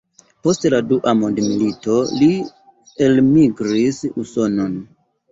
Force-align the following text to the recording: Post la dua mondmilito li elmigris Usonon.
Post 0.45 0.63
la 0.73 0.77
dua 0.91 1.11
mondmilito 1.17 1.97
li 2.21 2.29
elmigris 3.09 3.99
Usonon. 4.23 4.73